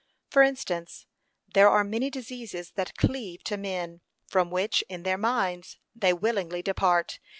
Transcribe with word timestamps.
For 0.31 0.41
instance, 0.41 1.05
there 1.53 1.69
are 1.69 1.83
many 1.83 2.09
diseases 2.09 2.71
that 2.71 2.97
cleave 2.97 3.43
to 3.43 3.55
men, 3.55 4.01
from 4.25 4.49
which, 4.49 4.83
in 4.89 5.03
their 5.03 5.15
minds, 5.19 5.77
they 5.95 6.11
willingly 6.11 6.63
depart. 6.63 7.19